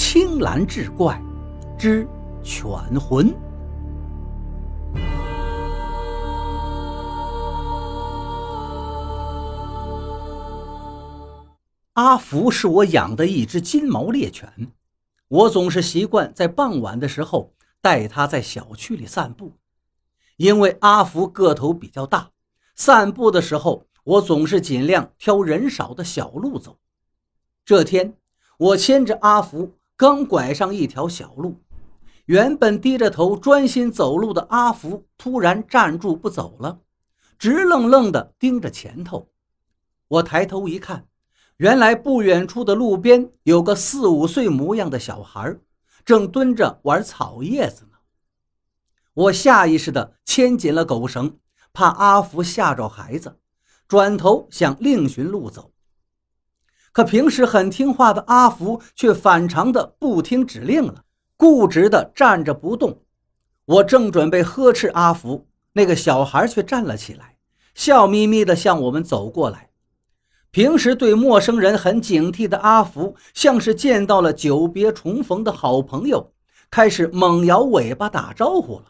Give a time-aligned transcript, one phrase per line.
[0.00, 1.20] 青蓝志怪
[1.76, 2.06] 之
[2.44, 2.70] 犬
[3.00, 3.34] 魂。
[11.94, 14.70] 阿福是我养的一只金毛猎犬，
[15.26, 19.54] 我总是习惯在傍晚的时候带它在小区里散步，
[20.36, 22.30] 因为阿福个头比较大，
[22.76, 26.78] 散步的时候我总是尽量挑人少的小路走。
[27.64, 28.16] 这天，
[28.58, 31.60] 我牵着阿福刚拐上一条小路，
[32.26, 36.78] 原本低着头专心走路的阿福突然站住不走了，
[37.36, 39.28] 直愣愣地盯着前头。
[40.06, 41.08] 我抬头一看。
[41.56, 45.58] 原来不远处的路边有个四五岁模样的小孩，
[46.04, 47.98] 正蹲着玩草叶子呢。
[49.14, 51.36] 我下意识地牵紧了狗绳，
[51.72, 53.40] 怕阿福吓着孩子，
[53.88, 55.72] 转头想另寻路走。
[56.98, 61.04] 可平时很听话的阿福却反常的不听指令了，
[61.36, 63.02] 固执地站着不动。
[63.66, 67.36] 我正准备呵斥阿福，那个小孩却站了起来，
[67.72, 69.70] 笑眯眯地向我们走过来。
[70.50, 76.32] 平时对陌生人很警惕的阿福，像是见到了久别重逢的好朋友，
[76.68, 78.86] 开始猛摇尾巴打招呼了。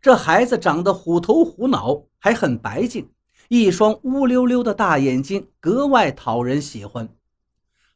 [0.00, 3.10] 这孩子长得虎头虎脑，还很白净，
[3.52, 7.08] 一双乌溜溜的大眼睛格外讨人喜欢。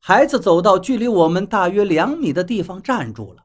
[0.00, 3.44] 孩子走到距离我们大约两米的地方站住了，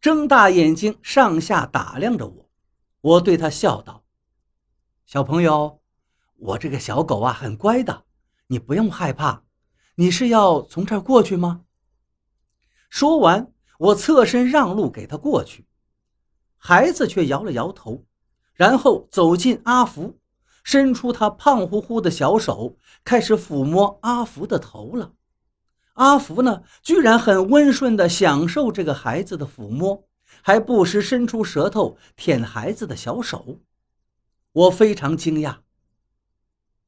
[0.00, 2.48] 睁大眼睛上下打量着我。
[3.02, 4.02] 我对他笑道
[5.04, 5.82] ：“小朋友，
[6.38, 8.04] 我这个小狗啊，很乖的。”
[8.48, 9.42] 你不用害怕，
[9.96, 11.64] 你是要从这儿过去吗？
[12.88, 15.66] 说完，我侧身让路给他过去，
[16.56, 18.06] 孩子却摇了摇头，
[18.54, 20.18] 然后走进阿福，
[20.62, 25.12] 伸出他胖乎乎的小手，开始抚摸阿福的头了。
[25.94, 30.04] 阿福呢，居然很温顺地享受这个孩子的抚摸，
[30.40, 33.60] 还不时伸出舌头舔孩子的小手。
[34.52, 35.58] 我非常惊讶，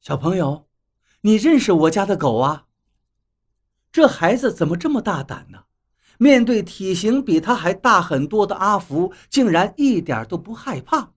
[0.01, 0.67] 小朋友。
[1.21, 2.67] 你认识我家的狗啊？
[3.91, 5.63] 这孩子怎么这么大胆呢？
[6.19, 11.14] 面对体型比他还大很多的阿福，竟然一点都不害怕。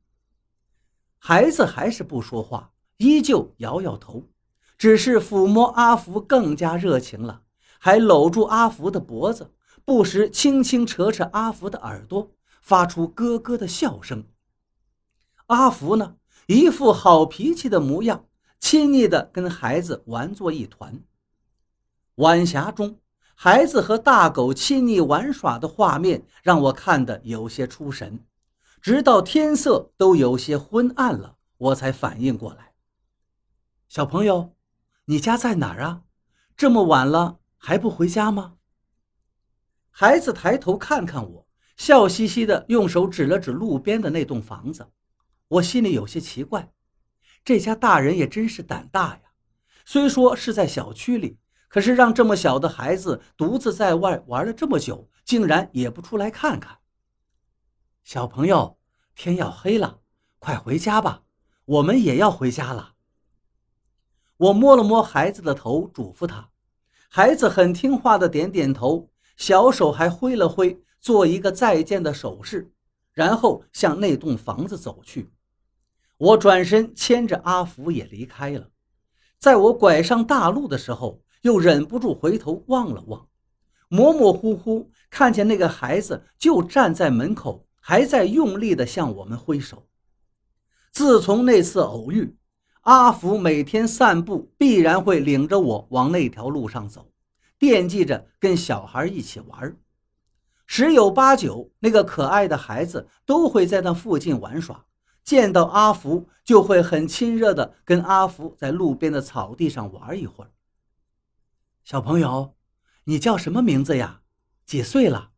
[1.19, 4.25] 孩子还是不说话，依旧摇摇头，
[4.77, 7.43] 只是抚摸阿福更加热情了，
[7.79, 9.53] 还搂住阿福的脖子，
[9.85, 14.25] 不时轻轻扯扯阿福的耳朵，发出咯咯的笑声。
[15.47, 18.25] 阿福呢，一副好脾气的模样。
[18.61, 21.01] 亲昵地跟孩子玩作一团。
[22.17, 22.99] 晚霞中，
[23.37, 28.19] 孩子和大狗亲昵玩耍的画面让我看得有些出神，
[28.81, 32.75] 直到天色都有些昏暗了，我才反应过来。
[33.89, 34.55] 小朋友，
[35.07, 36.03] 你家在哪儿啊？
[36.57, 38.55] 这么晚了还不回家吗？
[39.91, 44.89] 孩子抬头看看我，笑嘻嘻的用手指了指路边的那栋房子。
[45.49, 46.73] 我心里有些奇怪。
[47.45, 49.21] 这家大人也真是胆大呀！
[49.85, 51.39] 虽说是在小区里，
[51.69, 56.78] 可是让这么小的孩子独自在外玩了这么久，竟然也不出来看看。
[58.09, 58.79] 小朋友，
[59.15, 59.99] 天要黑了，
[60.39, 61.25] 快回家吧，
[61.67, 62.95] 我们也要回家了。
[64.39, 66.49] 我摸了摸孩子的头，嘱咐他。
[67.11, 72.73] 孩子很听话的点点头，小手还挥了挥，做一个再见的手势，
[73.13, 75.31] 然后向那栋房子走去。
[76.17, 78.71] 我转身牵着阿福也离开了，
[79.37, 83.29] 在我拐上大路的时候，又忍不住回头望了望，
[83.89, 89.89] 模模糊糊看见那个孩子就站在门口，还在用力地向我们挥手。
[90.93, 92.37] 自从那次偶遇，
[92.83, 97.11] 阿福每天散步必然会领着我往那条路上走，
[97.59, 99.75] 惦记着跟小孩一起玩，
[100.67, 104.85] 十有八九那个可爱的孩子都会在那附近玩耍。
[105.25, 110.51] 见到阿福就会很亲热的跟阿福在路边的草地上玩一会儿。
[111.85, 112.55] 小朋友，
[113.05, 114.21] 你叫什么名字呀？
[114.67, 115.31] 几岁了？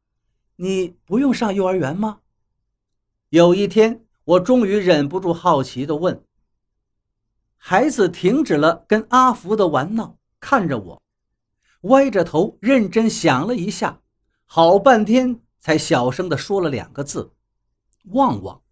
[0.56, 2.22] 你不用上幼儿园吗？
[3.30, 6.24] 有一天，我终于忍不住好奇的问。
[7.56, 11.02] 孩子停止了跟阿福的玩闹，看着我，
[11.82, 14.00] 歪着头认真想了一下，
[14.46, 17.32] 好半天才小声的说了两个字
[18.10, 18.62] ：“旺旺。”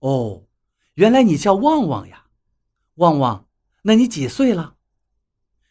[0.00, 0.42] 哦，
[0.94, 2.26] 原来你叫旺旺呀，
[2.96, 3.46] 旺旺，
[3.82, 4.74] 那你几岁了？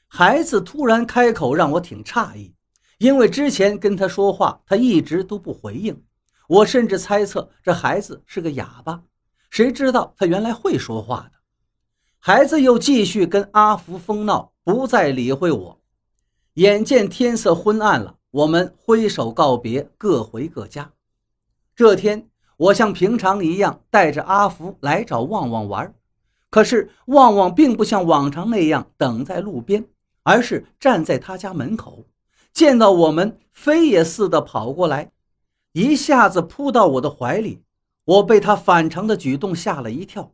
[0.08, 2.56] 孩子突然开口，让我挺诧异，
[3.00, 6.05] 因为之前跟他说话，他一直都不回应。
[6.48, 9.04] 我甚至猜测这孩子是个哑巴，
[9.50, 11.40] 谁知道他原来会说话的。
[12.20, 15.82] 孩子又继续跟阿福疯闹，不再理会我。
[16.56, 20.92] 眼见天色昏暗了，我们挥手告别，各回各家。
[21.76, 25.94] 这天，我像平常一样带着阿福来找旺旺玩，
[26.50, 29.86] 可是旺旺并不像往常那样等在路边，
[30.24, 32.06] 而是站在他家门口。
[32.54, 35.12] 见到我们，飞也似的跑过来，
[35.76, 37.64] 一下子扑到我的怀里。
[38.06, 40.32] 我被他反常的举动吓了一跳，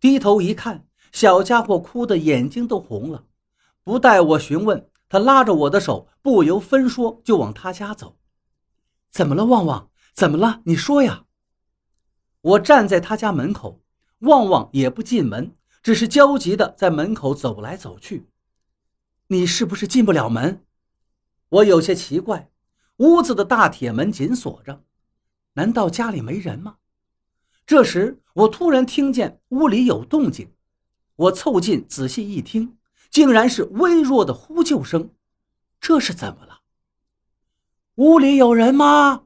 [0.00, 3.24] 低头一看，小家伙哭得眼睛都红了。
[3.84, 8.16] 不待我询问，他拉着我的手，不由分说就往他家走。
[9.10, 9.90] 怎么了，旺旺？
[10.12, 10.60] 怎么了？
[10.64, 11.26] 你说呀！
[12.40, 13.82] 我站在他家门口，
[14.20, 18.26] 旺旺也不进门，只是焦急地在门口走来走去。
[19.28, 20.64] 你是不是进不了门？
[21.50, 22.50] 我有些奇怪，
[23.00, 24.84] 屋子的大铁门紧锁着，
[25.54, 26.76] 难道家里没人吗？
[27.64, 30.52] 这时，我突然听见屋里有动静，
[31.16, 32.76] 我凑近仔细一听，
[33.08, 35.14] 竟然是微弱的呼救声。
[35.80, 36.60] 这是怎么了？
[37.94, 39.22] 屋里有人吗？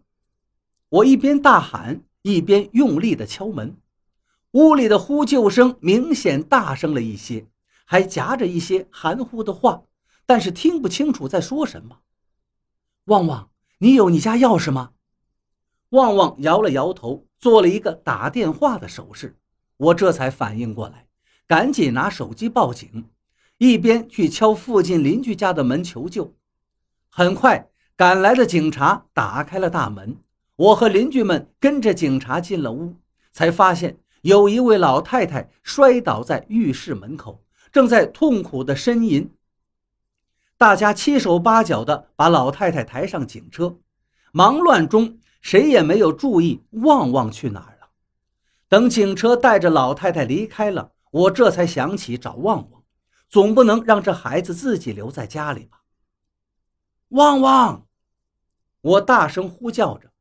[0.89, 3.77] 我一边大喊，一边用力的敲门。
[4.53, 7.49] 屋里的呼救声明显大声了一些，
[7.85, 9.83] 还夹着一些含糊的话，
[10.25, 12.03] 但是听不清楚在说什么。
[13.07, 13.51] 旺旺，
[13.85, 14.93] 你有你家钥匙吗？
[15.91, 17.27] 旺旺摇了摇头。
[17.37, 19.37] 做了一个打电话的手势，
[19.77, 21.07] 我这才反应过来，
[21.47, 23.11] 赶紧拿手机报警，
[23.59, 26.35] 一边去敲附近邻居家的门求救。
[27.11, 30.17] 很快赶来的警察打开了大门，
[30.57, 32.95] 我和邻居们跟着警察进了屋，
[33.33, 39.31] 才发现有一位老太太摔倒在浴室门口，正在痛苦的呻吟。
[40.57, 43.79] 大家七手八脚的把老太太抬上警车，
[44.33, 45.19] 忙乱中。
[45.41, 47.91] 谁也没有注意旺旺去哪儿了。
[48.67, 52.83] 等警车带着老太太离开了，我这才想起找旺旺，
[53.29, 55.83] 总不能让这孩子自己留在家里吧？
[57.09, 57.87] 旺旺！
[58.81, 60.13] 我大声呼叫着。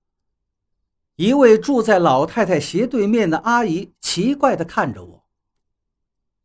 [1.16, 5.24] 一位住在老太太斜对面的阿姨奇怪地看着我：“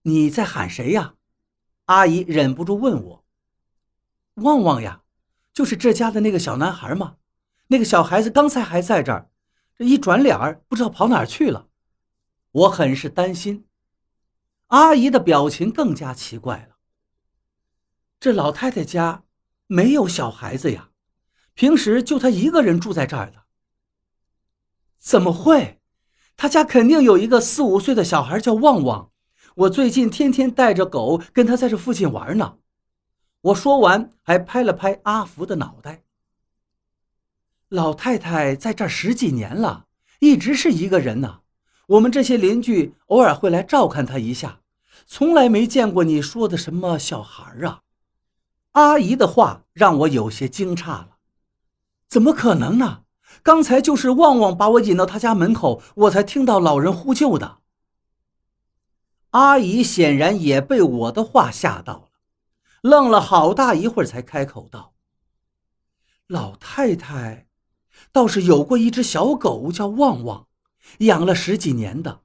[0.02, 1.14] 你在喊谁呀？”
[1.86, 3.24] 阿姨忍不住问我
[4.40, 5.02] ：“旺旺呀，
[5.52, 7.16] 就是这家的那个小男孩吗？”
[7.70, 9.28] 那个小孩子刚才还在这儿，
[9.76, 11.68] 这一转脸儿不知道跑哪儿去了，
[12.50, 13.66] 我很是担心。
[14.68, 16.76] 阿姨的表情更加奇怪了。
[18.18, 19.24] 这老太太家
[19.66, 20.88] 没有小孩子呀，
[21.52, 23.44] 平时就她一个人住在这儿的。
[24.98, 25.80] 怎么会？
[26.36, 29.10] 她家肯定有一个四五岁的小孩叫旺旺。
[29.56, 32.58] 我最近天天带着狗跟他在这附近玩呢。
[33.40, 36.02] 我说完，还拍了拍阿福的脑袋。
[37.68, 39.86] 老太太在这十几年了，
[40.20, 41.40] 一直是一个人呢。
[41.86, 44.60] 我们这些邻居偶尔会来照看她一下，
[45.06, 47.82] 从来没见过你说的什么小孩啊。
[48.72, 51.16] 阿姨的话让我有些惊诧了，
[52.08, 53.02] 怎么可能呢？
[53.42, 57.58] 刚才就是旺旺把我引到他家门口，我才听到老人呼救的。
[59.30, 62.07] 阿姨显然也被我的话吓到了，
[62.82, 64.94] 愣了好大一会儿才开口道
[66.26, 67.46] ：“老太太。”
[68.12, 70.46] 倒是有过一只小狗，叫旺旺，
[70.98, 72.22] 养了十几年的，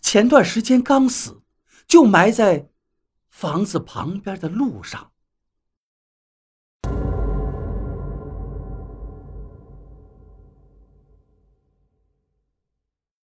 [0.00, 1.44] 前段时间刚死，
[1.86, 2.70] 就埋在
[3.30, 5.11] 房子旁边的路上。